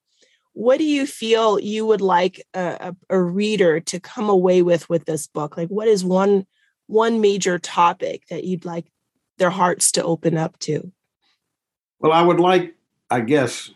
What 0.53 0.77
do 0.77 0.85
you 0.85 1.05
feel 1.05 1.59
you 1.59 1.85
would 1.85 2.01
like 2.01 2.45
a, 2.53 2.95
a, 3.09 3.15
a 3.15 3.21
reader 3.21 3.79
to 3.81 3.99
come 3.99 4.29
away 4.29 4.61
with 4.61 4.89
with 4.89 5.05
this 5.05 5.27
book? 5.27 5.57
Like, 5.57 5.69
what 5.69 5.87
is 5.87 6.03
one 6.03 6.45
one 6.87 7.21
major 7.21 7.59
topic 7.59 8.23
that 8.29 8.43
you'd 8.43 8.65
like 8.65 8.85
their 9.37 9.51
hearts 9.51 9.91
to 9.93 10.03
open 10.03 10.37
up 10.37 10.57
to? 10.59 10.91
Well, 11.99 12.11
I 12.11 12.21
would 12.21 12.39
like, 12.39 12.75
I 13.09 13.21
guess, 13.21 13.71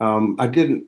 um, 0.00 0.36
I 0.38 0.46
didn't 0.46 0.84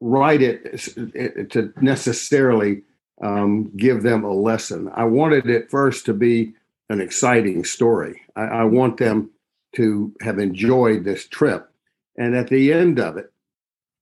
write 0.00 0.42
it 0.42 1.50
to 1.50 1.72
necessarily 1.80 2.82
um, 3.22 3.70
give 3.76 4.02
them 4.02 4.24
a 4.24 4.32
lesson. 4.32 4.90
I 4.94 5.04
wanted 5.04 5.48
it 5.48 5.70
first 5.70 6.06
to 6.06 6.14
be 6.14 6.54
an 6.88 7.00
exciting 7.00 7.64
story. 7.64 8.22
I, 8.36 8.42
I 8.42 8.64
want 8.64 8.96
them 8.96 9.30
to 9.76 10.12
have 10.20 10.38
enjoyed 10.38 11.04
this 11.04 11.26
trip. 11.26 11.70
And 12.16 12.34
at 12.34 12.48
the 12.48 12.72
end 12.72 12.98
of 12.98 13.16
it, 13.16 13.32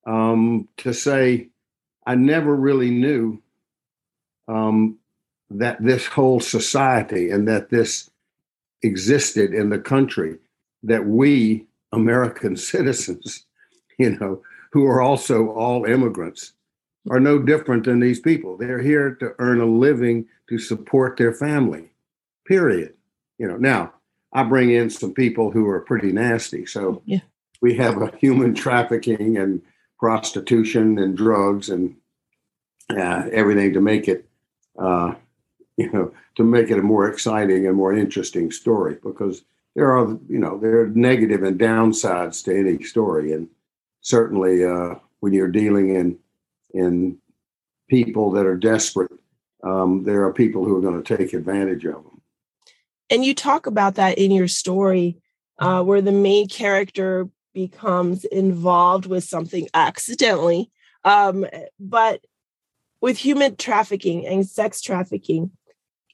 um, 0.06 0.68
to 0.78 0.94
say, 0.94 1.48
I 2.06 2.14
never 2.14 2.54
really 2.54 2.90
knew 2.90 3.42
um, 4.46 4.98
that 5.50 5.82
this 5.82 6.06
whole 6.06 6.40
society 6.40 7.30
and 7.30 7.46
that 7.48 7.68
this 7.68 8.08
existed 8.82 9.52
in 9.52 9.68
the 9.68 9.78
country, 9.78 10.38
that 10.82 11.04
we, 11.04 11.66
American 11.92 12.56
citizens, 12.72 13.44
you 14.05 14.19
know, 14.19 14.43
who 14.73 14.87
are 14.87 15.00
also 15.00 15.49
all 15.49 15.85
immigrants, 15.85 16.52
are 17.11 17.21
no 17.21 17.38
different 17.38 17.85
than 17.85 18.00
these 18.00 18.21
people. 18.21 18.57
They're 18.57 18.83
here 18.83 19.14
to 19.17 19.35
earn 19.38 19.61
a 19.61 19.67
living 19.67 20.26
to 20.49 20.59
support 20.59 21.17
their 21.17 21.33
family, 21.33 21.90
period. 22.47 22.95
You 23.38 23.49
know, 23.49 23.57
now 23.57 23.95
I 24.33 24.43
bring 24.43 24.71
in 24.71 24.90
some 24.90 25.14
people 25.14 25.50
who 25.50 25.67
are 25.69 25.81
pretty 25.81 26.12
nasty. 26.12 26.67
So 26.67 27.02
yeah. 27.07 27.21
we 27.61 27.75
have 27.76 28.00
a 28.00 28.14
human 28.19 28.55
trafficking 28.55 29.37
and 29.38 29.62
prostitution 29.99 30.99
and 30.99 31.17
drugs 31.17 31.71
and 31.71 31.97
uh, 32.90 33.28
everything 33.33 33.73
to 33.73 33.81
make 33.81 34.07
it, 34.07 34.28
uh, 34.78 35.14
you 35.76 35.90
know, 35.90 36.12
to 36.37 36.45
make 36.45 36.71
it 36.71 36.78
a 36.78 36.83
more 36.83 37.09
exciting 37.09 37.67
and 37.67 37.76
more 37.76 37.95
interesting 37.95 38.50
story 38.50 38.97
because 39.02 39.43
there 39.75 39.97
are, 39.97 40.09
you 40.28 40.38
know, 40.38 40.59
there 40.59 40.81
are 40.81 40.88
negative 40.88 41.43
and 41.43 41.59
downsides 41.59 42.45
to 42.45 42.57
any 42.57 42.83
story. 42.83 43.33
And 43.33 43.49
certainly 44.00 44.64
uh, 44.64 44.95
when 45.21 45.33
you're 45.33 45.49
dealing 45.49 45.95
in, 45.95 46.19
in 46.73 47.19
people 47.88 48.31
that 48.33 48.47
are 48.47 48.57
desperate, 48.57 49.12
um, 49.62 50.05
there 50.05 50.23
are 50.25 50.33
people 50.33 50.64
who 50.64 50.76
are 50.76 50.81
going 50.81 51.02
to 51.02 51.17
take 51.17 51.33
advantage 51.33 51.85
of 51.85 51.95
them 52.05 52.19
and 53.11 53.25
you 53.25 53.35
talk 53.35 53.67
about 53.67 53.95
that 53.97 54.19
in 54.19 54.31
your 54.31 54.49
story 54.49 55.19
uh, 55.59 55.83
where 55.83 56.00
the 56.02 56.12
main 56.12 56.49
character 56.49 57.28
becomes 57.55 58.25
involved 58.25 59.07
with 59.07 59.25
something 59.25 59.69
accidentally 59.75 60.71
um, 61.05 61.47
but 61.81 62.21
with 63.00 63.17
human 63.17 63.57
trafficking 63.57 64.26
and 64.26 64.47
sex 64.47 64.81
trafficking 64.81 65.50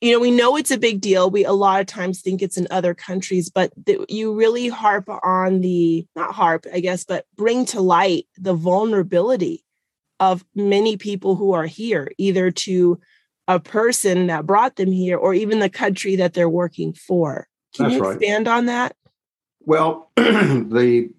you 0.04 0.12
know 0.12 0.20
we 0.20 0.30
know 0.30 0.56
it's 0.56 0.70
a 0.70 0.78
big 0.78 1.00
deal 1.00 1.30
we 1.30 1.44
a 1.44 1.52
lot 1.52 1.80
of 1.80 1.86
times 1.86 2.20
think 2.20 2.42
it's 2.42 2.56
in 2.56 2.66
other 2.70 2.94
countries 2.94 3.48
but 3.48 3.72
the, 3.86 4.04
you 4.08 4.34
really 4.34 4.68
harp 4.68 5.08
on 5.22 5.60
the 5.60 6.06
not 6.14 6.34
harp 6.34 6.66
i 6.72 6.80
guess 6.80 7.04
but 7.04 7.26
bring 7.36 7.64
to 7.64 7.80
light 7.80 8.26
the 8.36 8.54
vulnerability 8.54 9.64
of 10.20 10.44
many 10.54 10.96
people 10.96 11.36
who 11.36 11.52
are 11.52 11.66
here 11.66 12.10
either 12.18 12.50
to 12.50 13.00
a 13.48 13.60
person 13.60 14.28
that 14.28 14.46
brought 14.46 14.76
them 14.76 14.90
here 14.90 15.18
or 15.18 15.34
even 15.34 15.58
the 15.58 15.68
country 15.68 16.16
that 16.16 16.34
they're 16.34 16.48
working 16.48 16.92
for. 16.92 17.46
Can 17.74 17.84
That's 17.84 17.96
you 17.96 18.10
expand 18.10 18.46
right. 18.46 18.56
on 18.56 18.66
that? 18.66 18.96
Well, 19.60 20.10
the 20.16 21.10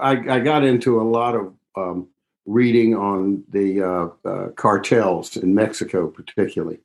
I, 0.00 0.10
I, 0.10 0.40
got 0.40 0.64
into 0.64 1.00
a 1.00 1.02
lot 1.02 1.34
of 1.34 1.54
um, 1.76 2.08
reading 2.44 2.94
on 2.94 3.44
the 3.48 3.82
uh, 3.82 4.28
uh, 4.28 4.48
cartels 4.50 5.36
in 5.36 5.54
Mexico, 5.54 6.08
particularly, 6.08 6.80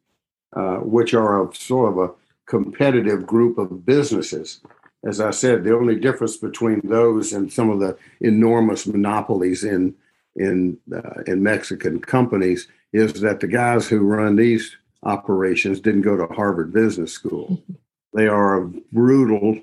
uh, 0.53 0.77
which 0.77 1.13
are 1.13 1.43
a 1.43 1.55
sort 1.55 1.91
of 1.91 1.97
a 1.97 2.11
competitive 2.45 3.25
group 3.25 3.57
of 3.57 3.85
businesses. 3.85 4.61
As 5.05 5.21
I 5.21 5.31
said, 5.31 5.63
the 5.63 5.75
only 5.75 5.95
difference 5.95 6.37
between 6.37 6.81
those 6.83 7.31
and 7.31 7.51
some 7.53 7.69
of 7.69 7.79
the 7.79 7.97
enormous 8.19 8.87
monopolies 8.87 9.63
in 9.63 9.95
in 10.35 10.77
uh, 10.93 11.21
in 11.27 11.43
Mexican 11.43 11.99
companies 11.99 12.67
is 12.93 13.21
that 13.21 13.39
the 13.39 13.47
guys 13.47 13.87
who 13.87 13.99
run 13.99 14.35
these 14.35 14.75
operations 15.03 15.79
didn't 15.79 16.01
go 16.01 16.17
to 16.17 16.33
Harvard 16.33 16.73
Business 16.73 17.13
School. 17.13 17.61
They 18.11 18.27
are 18.27 18.57
a 18.57 18.67
brutal, 18.91 19.59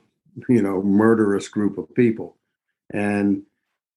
you 0.49 0.63
know, 0.63 0.81
murderous 0.81 1.49
group 1.49 1.79
of 1.79 1.93
people. 1.97 2.37
And 2.93 3.43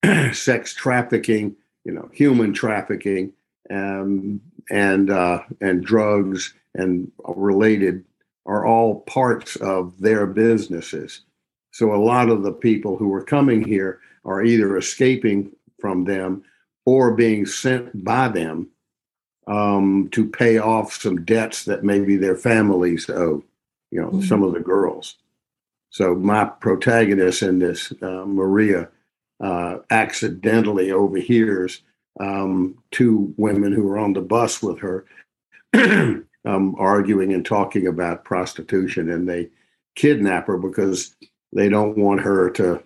sex 0.34 0.74
trafficking, 0.74 1.56
you 1.86 1.92
know, 1.92 2.10
human 2.12 2.54
trafficking, 2.54 3.34
um, 3.70 4.42
and 4.72 5.10
uh, 5.10 5.44
and 5.62 5.84
drugs 5.84 6.54
and 6.76 7.12
related 7.28 8.04
are 8.46 8.66
all 8.66 9.02
parts 9.02 9.56
of 9.58 10.00
their 10.00 10.26
businesses. 10.26 11.22
So 11.72 11.94
a 11.94 12.04
lot 12.04 12.30
of 12.30 12.44
the 12.44 12.52
people 12.52 12.98
who 12.98 13.14
are 13.14 13.24
coming 13.24 13.64
here 13.64 14.00
are 14.26 14.44
either 14.44 14.78
escaping 14.78 15.52
from 15.80 16.04
them 16.06 16.44
or 16.86 17.14
being 17.14 17.46
sent 17.46 18.04
by 18.04 18.28
them 18.28 18.70
um, 19.48 20.10
to 20.12 20.28
pay 20.28 20.58
off 20.58 20.94
some 20.94 21.26
debts 21.26 21.66
that 21.66 21.84
maybe 21.84 22.18
their 22.18 22.36
families 22.36 23.10
owe, 23.10 23.44
you 23.92 24.02
know, 24.02 24.10
mm-hmm. 24.10 24.22
some 24.22 24.44
of 24.44 24.54
the 24.54 24.60
girls. 24.60 25.18
So 25.90 26.16
my 26.16 26.46
protagonist 26.46 27.42
in 27.42 27.60
this, 27.60 27.92
uh, 28.02 28.26
Maria, 28.26 28.90
uh, 29.40 29.78
accidentally 29.90 30.92
overhears 30.92 31.82
um, 32.20 32.78
two 32.92 33.34
women 33.38 33.74
who 33.74 33.88
are 33.90 33.98
on 33.98 34.14
the 34.14 34.22
bus 34.22 34.62
with 34.62 34.80
her 34.80 35.06
um, 36.46 36.76
arguing 36.78 37.34
and 37.34 37.46
talking 37.46 37.88
about 37.88 38.24
prostitution, 38.24 39.10
and 39.10 39.28
they 39.28 39.50
kidnap 39.96 40.48
her 40.48 40.58
because 40.58 41.16
they 41.54 41.70
don't 41.70 41.98
want 41.98 42.22
her 42.22 42.50
to 42.52 42.82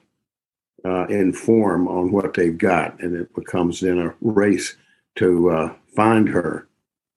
uh, 0.85 1.05
inform 1.05 1.87
on 1.87 2.11
what 2.11 2.33
they've 2.33 2.57
got, 2.57 2.99
and 3.01 3.15
it 3.15 3.33
becomes 3.35 3.79
then 3.79 3.99
a 3.99 4.13
race 4.21 4.75
to 5.15 5.49
uh, 5.49 5.73
find 5.95 6.29
her 6.29 6.67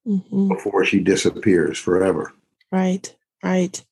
mm-hmm. 0.06 0.48
before 0.48 0.84
she 0.84 1.00
disappears 1.00 1.78
forever. 1.78 2.32
Right, 2.70 3.14
right. 3.42 3.84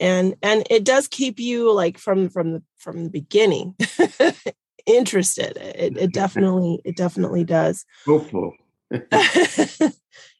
and 0.00 0.34
and 0.42 0.66
it 0.70 0.84
does 0.84 1.08
keep 1.08 1.38
you 1.38 1.72
like 1.72 1.98
from 1.98 2.28
from 2.28 2.52
the 2.52 2.62
from 2.76 3.04
the 3.04 3.10
beginning 3.10 3.74
interested 4.86 5.56
it, 5.56 5.96
it 5.96 6.12
definitely 6.12 6.80
it 6.84 6.96
definitely 6.96 7.44
does 7.44 7.84
hopeful 8.04 8.54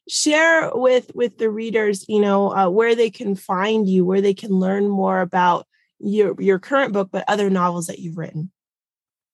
share 0.09 0.71
with 0.75 1.11
with 1.15 1.39
the 1.39 1.49
readers 1.49 2.05
you 2.09 2.21
know 2.21 2.55
uh, 2.55 2.69
where 2.69 2.95
they 2.95 3.11
can 3.11 3.35
find 3.35 3.89
you 3.89 4.05
where 4.05 4.21
they 4.21 4.35
can 4.35 4.51
learn 4.51 4.89
more 4.89 5.21
about 5.21 5.67
your 5.99 6.41
your 6.41 6.59
current 6.59 6.93
book 6.93 7.09
but 7.11 7.25
other 7.29 7.49
novels 7.49 7.87
that 7.87 7.99
you've 7.99 8.19
written. 8.19 8.51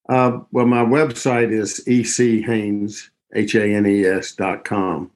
Uh, 0.08 0.40
well 0.52 0.66
my 0.66 0.84
website 0.84 1.52
is 1.52 1.82
echanes 1.86 3.10
h-a-n-e-s 3.34 4.32
dot 4.32 4.64
com. 4.64 5.10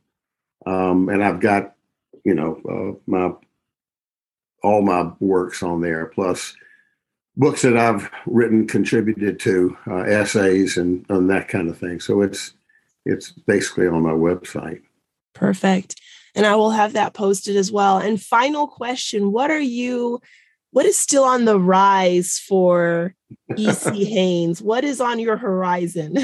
Um, 0.67 1.09
and 1.09 1.23
i've 1.23 1.41
got 1.41 1.75
you 2.25 2.35
know 2.35 2.61
uh, 2.69 2.99
my 3.07 3.33
all 4.63 4.83
my 4.83 5.13
works 5.21 5.63
on 5.63 5.81
there 5.81 6.07
plus 6.07 6.57
books 7.37 7.63
that 7.63 7.77
i've 7.77 8.11
written 8.27 8.67
contributed 8.67 9.39
to 9.41 9.77
uh, 9.87 10.03
essays 10.03 10.77
and, 10.77 11.05
and 11.11 11.31
that 11.31 11.49
kind 11.49 11.69
of 11.69 11.79
thing. 11.79 12.01
So 12.01 12.23
it's 12.23 12.55
it's 13.05 13.31
basically 13.31 13.87
on 13.87 14.03
my 14.03 14.13
website 14.13 14.83
Perfect. 15.35 16.01
And 16.35 16.47
I 16.47 16.57
will 16.57 16.71
have 16.71 16.95
that 16.95 17.15
posted 17.15 17.57
as 17.57 17.71
well. 17.71 17.99
And 17.99 18.21
final 18.21 18.67
question 18.67 19.33
What 19.33 19.51
are 19.51 19.61
you, 19.61 20.21
what 20.71 20.87
is 20.87 20.99
still 20.99 21.25
on 21.25 21.45
the 21.45 21.59
rise 21.59 22.39
for 22.39 23.15
EC 23.57 23.95
Hanes? 23.95 24.63
What 24.63 24.85
is 24.85 25.01
on 25.01 25.19
your 25.19 25.37
horizon? 25.37 26.19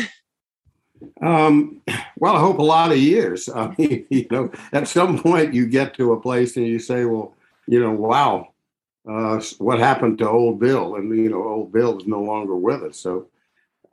Um, 1.23 1.81
well, 2.17 2.37
I 2.37 2.41
hope 2.41 2.59
a 2.59 2.63
lot 2.63 2.93
of 2.93 2.99
years. 2.99 3.49
I 3.49 3.75
mean, 3.79 4.07
you 4.11 4.27
know, 4.31 4.51
at 4.73 4.89
some 4.89 5.19
point 5.19 5.55
you 5.55 5.67
get 5.67 5.95
to 5.95 6.13
a 6.13 6.21
place 6.21 6.57
and 6.57 6.67
you 6.67 6.79
say, 6.79 7.05
well, 7.05 7.35
you 7.67 7.81
know, 7.81 7.93
wow, 7.93 8.49
uh, 9.09 9.41
what 9.59 9.79
happened 9.79 10.19
to 10.19 10.29
old 10.29 10.59
Bill? 10.59 10.97
And, 10.97 11.17
you 11.17 11.31
know, 11.31 11.43
old 11.43 11.73
Bill 11.73 11.99
is 11.99 12.07
no 12.07 12.21
longer 12.21 12.57
with 12.57 12.83
us. 12.83 12.99
So, 12.99 13.29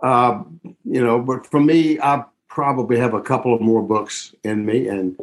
uh, 0.02 0.44
you 0.84 1.04
know, 1.04 1.20
but 1.20 1.46
for 1.46 1.60
me, 1.60 2.00
I 2.00 2.26
probably 2.50 2.98
have 2.98 3.14
a 3.14 3.22
couple 3.22 3.54
of 3.54 3.62
more 3.62 3.82
books 3.84 4.34
in 4.44 4.66
me 4.66 4.88
and 4.88 5.18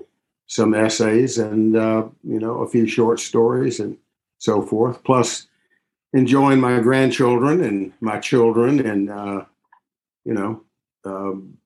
some 0.47 0.75
essays 0.75 1.39
and 1.39 1.77
uh, 1.77 2.07
you 2.23 2.39
know 2.39 2.63
a 2.63 2.69
few 2.69 2.87
short 2.87 3.19
stories 3.19 3.81
and 3.81 3.97
so 4.39 4.61
forth 4.61 5.03
plus 5.05 5.47
enjoying 6.13 6.61
my 6.61 6.79
grandchildren 6.81 7.65
and 7.65 7.93
my 8.01 8.19
children 8.19 8.81
and 8.87 9.11
uh, 9.11 9.45
you 10.25 10.35
know 10.35 10.63
um, 11.05 11.57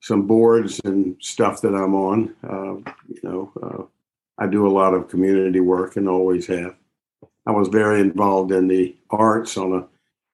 some 0.00 0.26
boards 0.26 0.80
and 0.84 1.16
stuff 1.20 1.60
that 1.60 1.74
i'm 1.74 1.94
on 1.94 2.34
uh, 2.44 2.74
you 3.08 3.20
know 3.22 3.52
uh, 3.62 3.82
i 4.42 4.46
do 4.46 4.66
a 4.66 4.76
lot 4.80 4.94
of 4.94 5.08
community 5.08 5.60
work 5.60 5.96
and 5.96 6.08
always 6.08 6.46
have. 6.46 6.74
I 7.46 7.52
was 7.52 7.68
very 7.68 8.00
involved 8.00 8.52
in 8.52 8.68
the 8.68 8.96
arts 9.10 9.58
on 9.58 9.74
a 9.74 9.86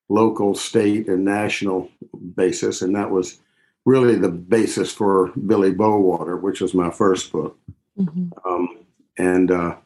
local 0.09 0.55
state 0.55 1.09
and 1.09 1.25
national 1.25 1.89
basis 2.37 2.83
and 2.83 2.95
that 2.95 3.11
was 3.11 3.41
really 3.91 4.15
the 4.15 4.29
basis 4.29 4.93
for 4.93 5.33
Billy 5.33 5.73
Bowater, 5.73 6.41
which 6.41 6.61
was 6.61 6.75
my 6.75 6.91
first 6.91 7.33
book. 7.33 7.59
Mm-hmm. 7.99 8.29
Um, 8.49 8.87
and, 9.19 9.51
uh, 9.51 9.77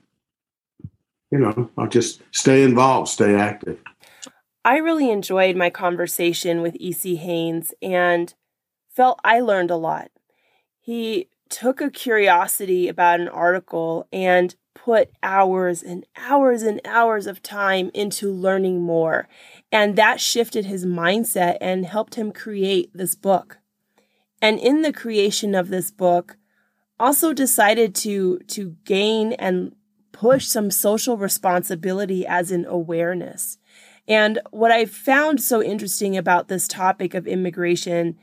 you 1.31 1.39
know, 1.39 1.71
I'll 1.79 1.89
just 1.89 2.21
stay 2.31 2.63
involved, 2.63 3.09
stay 3.09 3.35
active. 3.35 3.81
I 4.63 4.77
really 4.77 5.11
enjoyed 5.11 5.57
my 5.57 5.71
conversation 5.71 6.61
with 6.61 6.77
E.C. 6.77 7.17
Hanes 7.17 7.73
and 7.81 8.35
felt 8.91 9.21
I 9.25 9.41
learned 9.41 9.71
a 9.71 9.77
lot. 9.77 10.11
He 10.81 11.29
took 11.49 11.81
a 11.81 11.91
curiosity 11.91 12.89
about 12.89 13.21
an 13.21 13.29
article 13.29 14.07
and 14.13 14.55
put 14.75 15.11
hours 15.23 15.83
and 15.83 16.05
hours 16.17 16.63
and 16.63 16.81
hours 16.85 17.27
of 17.27 17.43
time 17.43 17.91
into 17.95 18.31
learning 18.31 18.83
more. 18.83 19.29
And 19.73 19.97
that 19.97 20.21
shifted 20.21 20.67
his 20.67 20.85
mindset 20.85 21.57
and 21.61 21.87
helped 21.87 22.17
him 22.17 22.33
create 22.33 22.91
this 22.93 23.15
book 23.15 23.59
and 24.45 24.61
in 24.61 24.83
the 24.83 24.93
creation 24.93 25.55
of 25.55 25.71
this 25.71 25.91
book 25.91 26.37
also 27.01 27.33
decided 27.33 27.95
to 27.95 28.41
to 28.41 28.77
gain 28.85 29.33
and 29.33 29.75
push 30.13 30.45
some 30.45 30.71
social 30.71 31.17
responsibility 31.17 32.27
as 32.27 32.51
an 32.51 32.67
awareness. 32.67 33.57
And 34.07 34.39
what 34.51 34.71
I 34.71 34.85
found 34.85 35.43
so 35.43 35.63
interesting 35.63 36.15
about 36.15 36.49
this 36.49 36.69
topic 36.69 37.15
of 37.15 37.27
immigration, 37.27 38.19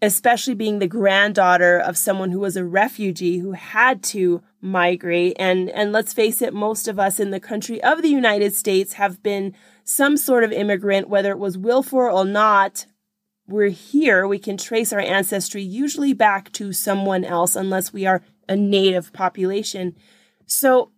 especially 0.00 0.54
being 0.54 0.78
the 0.78 0.88
granddaughter 0.88 1.78
of 1.78 1.98
someone 1.98 2.30
who 2.30 2.40
was 2.40 2.56
a 2.56 2.64
refugee 2.64 3.40
who 3.40 3.52
had 3.52 4.02
to 4.04 4.42
migrate, 4.62 5.36
and, 5.38 5.68
and 5.68 5.92
let's 5.92 6.14
face 6.14 6.40
it, 6.40 6.54
most 6.54 6.88
of 6.88 6.98
us 6.98 7.20
in 7.20 7.32
the 7.32 7.38
country 7.38 7.82
of 7.82 8.00
the 8.00 8.08
United 8.08 8.54
States 8.54 8.94
have 8.94 9.22
been 9.22 9.54
some 9.84 10.16
sort 10.16 10.42
of 10.42 10.52
immigrant, 10.52 11.10
whether 11.10 11.32
it 11.32 11.38
was 11.38 11.58
willful 11.58 12.00
or 12.00 12.24
not, 12.24 12.86
we're 13.48 13.68
here, 13.68 14.26
we 14.26 14.38
can 14.38 14.56
trace 14.56 14.92
our 14.92 15.00
ancestry 15.00 15.62
usually 15.62 16.12
back 16.12 16.52
to 16.52 16.72
someone 16.72 17.24
else 17.24 17.54
unless 17.54 17.92
we 17.92 18.06
are 18.06 18.22
a 18.48 18.56
native 18.56 19.12
population. 19.12 19.94
So 20.46 20.90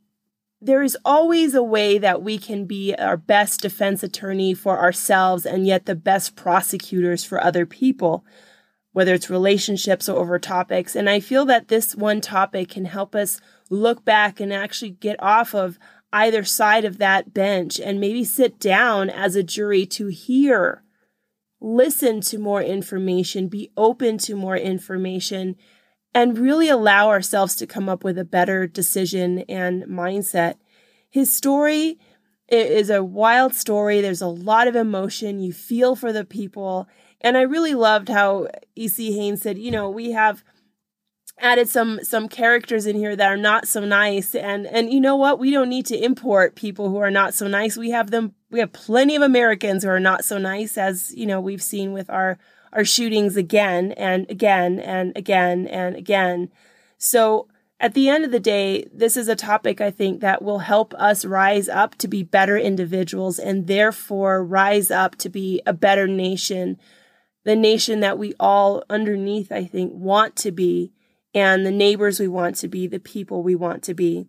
there 0.60 0.82
is 0.82 0.96
always 1.04 1.54
a 1.54 1.62
way 1.62 1.98
that 1.98 2.22
we 2.22 2.38
can 2.38 2.64
be 2.64 2.94
our 2.96 3.16
best 3.16 3.60
defense 3.60 4.02
attorney 4.02 4.54
for 4.54 4.78
ourselves 4.78 5.46
and 5.46 5.66
yet 5.66 5.86
the 5.86 5.94
best 5.94 6.36
prosecutors 6.36 7.22
for 7.22 7.42
other 7.42 7.64
people, 7.64 8.24
whether 8.92 9.14
it's 9.14 9.30
relationships 9.30 10.08
or 10.08 10.18
over 10.18 10.38
topics. 10.38 10.96
And 10.96 11.08
I 11.08 11.20
feel 11.20 11.44
that 11.46 11.68
this 11.68 11.94
one 11.94 12.20
topic 12.20 12.70
can 12.70 12.86
help 12.86 13.14
us 13.14 13.40
look 13.70 14.04
back 14.04 14.40
and 14.40 14.52
actually 14.52 14.90
get 14.90 15.22
off 15.22 15.54
of 15.54 15.78
either 16.12 16.42
side 16.42 16.84
of 16.84 16.98
that 16.98 17.34
bench 17.34 17.78
and 17.78 18.00
maybe 18.00 18.24
sit 18.24 18.58
down 18.58 19.10
as 19.10 19.36
a 19.36 19.42
jury 19.42 19.84
to 19.86 20.06
hear 20.06 20.82
listen 21.60 22.20
to 22.20 22.38
more 22.38 22.62
information, 22.62 23.48
be 23.48 23.70
open 23.76 24.18
to 24.18 24.34
more 24.34 24.56
information, 24.56 25.56
and 26.14 26.38
really 26.38 26.68
allow 26.68 27.08
ourselves 27.08 27.54
to 27.56 27.66
come 27.66 27.88
up 27.88 28.04
with 28.04 28.18
a 28.18 28.24
better 28.24 28.66
decision 28.66 29.40
and 29.48 29.84
mindset. 29.84 30.54
His 31.10 31.34
story 31.34 31.98
is 32.48 32.90
a 32.90 33.04
wild 33.04 33.54
story. 33.54 34.00
There's 34.00 34.22
a 34.22 34.26
lot 34.26 34.68
of 34.68 34.76
emotion. 34.76 35.40
You 35.40 35.52
feel 35.52 35.96
for 35.96 36.12
the 36.12 36.24
people. 36.24 36.88
And 37.20 37.36
I 37.36 37.42
really 37.42 37.74
loved 37.74 38.08
how 38.08 38.48
E.C. 38.74 39.12
Hanes 39.12 39.42
said, 39.42 39.58
you 39.58 39.70
know, 39.70 39.90
we 39.90 40.12
have 40.12 40.42
added 41.40 41.68
some 41.68 42.00
some 42.02 42.28
characters 42.28 42.86
in 42.86 42.96
here 42.96 43.14
that 43.14 43.30
are 43.30 43.36
not 43.36 43.68
so 43.68 43.84
nice 43.84 44.34
and 44.34 44.66
and 44.66 44.92
you 44.92 45.00
know 45.00 45.16
what 45.16 45.38
we 45.38 45.50
don't 45.50 45.68
need 45.68 45.86
to 45.86 45.96
import 45.96 46.56
people 46.56 46.90
who 46.90 46.96
are 46.96 47.12
not 47.12 47.32
so 47.32 47.46
nice 47.46 47.76
we 47.76 47.90
have 47.90 48.10
them 48.10 48.34
we 48.50 48.60
have 48.60 48.72
plenty 48.72 49.14
of 49.16 49.22
americans 49.22 49.82
who 49.82 49.90
are 49.90 50.00
not 50.00 50.24
so 50.24 50.38
nice 50.38 50.78
as 50.78 51.14
you 51.14 51.26
know 51.26 51.40
we've 51.40 51.62
seen 51.62 51.92
with 51.92 52.08
our 52.10 52.38
our 52.72 52.84
shootings 52.84 53.36
again 53.36 53.92
and 53.92 54.30
again 54.30 54.78
and 54.78 55.16
again 55.16 55.66
and 55.66 55.96
again 55.96 56.50
so 56.96 57.48
at 57.80 57.94
the 57.94 58.08
end 58.08 58.24
of 58.24 58.32
the 58.32 58.40
day 58.40 58.84
this 58.92 59.16
is 59.16 59.28
a 59.28 59.36
topic 59.36 59.80
i 59.80 59.90
think 59.90 60.20
that 60.20 60.42
will 60.42 60.60
help 60.60 60.94
us 60.94 61.24
rise 61.24 61.68
up 61.68 61.94
to 61.96 62.08
be 62.08 62.22
better 62.22 62.56
individuals 62.56 63.38
and 63.38 63.66
therefore 63.66 64.44
rise 64.44 64.90
up 64.90 65.16
to 65.16 65.28
be 65.28 65.62
a 65.66 65.72
better 65.72 66.06
nation 66.06 66.78
the 67.44 67.56
nation 67.56 68.00
that 68.00 68.18
we 68.18 68.34
all 68.38 68.82
underneath 68.90 69.50
i 69.52 69.64
think 69.64 69.92
want 69.94 70.36
to 70.36 70.50
be 70.50 70.92
and 71.34 71.64
the 71.64 71.70
neighbors 71.70 72.18
we 72.18 72.28
want 72.28 72.56
to 72.56 72.68
be, 72.68 72.86
the 72.86 72.98
people 72.98 73.42
we 73.42 73.54
want 73.54 73.82
to 73.84 73.94
be. 73.94 74.28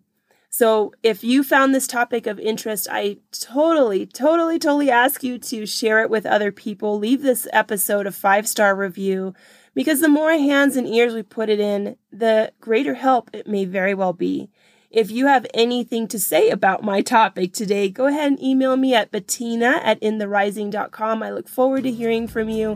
So, 0.52 0.92
if 1.04 1.22
you 1.22 1.44
found 1.44 1.72
this 1.72 1.86
topic 1.86 2.26
of 2.26 2.40
interest, 2.40 2.88
I 2.90 3.18
totally, 3.30 4.04
totally, 4.04 4.58
totally 4.58 4.90
ask 4.90 5.22
you 5.22 5.38
to 5.38 5.64
share 5.64 6.02
it 6.02 6.10
with 6.10 6.26
other 6.26 6.50
people. 6.50 6.98
Leave 6.98 7.22
this 7.22 7.46
episode 7.52 8.04
a 8.04 8.10
five 8.10 8.48
star 8.48 8.74
review 8.74 9.32
because 9.74 10.00
the 10.00 10.08
more 10.08 10.32
hands 10.32 10.76
and 10.76 10.88
ears 10.88 11.14
we 11.14 11.22
put 11.22 11.48
it 11.48 11.60
in, 11.60 11.96
the 12.10 12.52
greater 12.60 12.94
help 12.94 13.30
it 13.32 13.46
may 13.46 13.64
very 13.64 13.94
well 13.94 14.12
be. 14.12 14.50
If 14.90 15.12
you 15.12 15.26
have 15.26 15.46
anything 15.54 16.08
to 16.08 16.18
say 16.18 16.50
about 16.50 16.82
my 16.82 17.00
topic 17.00 17.52
today, 17.52 17.88
go 17.88 18.06
ahead 18.06 18.32
and 18.32 18.42
email 18.42 18.76
me 18.76 18.92
at 18.92 19.12
bettina 19.12 19.80
at 19.84 20.00
intherising.com. 20.00 21.22
I 21.22 21.30
look 21.30 21.48
forward 21.48 21.84
to 21.84 21.92
hearing 21.92 22.26
from 22.26 22.48
you. 22.48 22.74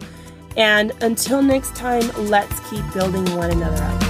And 0.57 0.93
until 1.03 1.43
next 1.43 1.75
time, 1.75 2.09
let's 2.31 2.61
keep 2.71 2.85
building 2.93 3.25
one 3.35 3.51
another 3.51 3.83
up. 3.83 4.04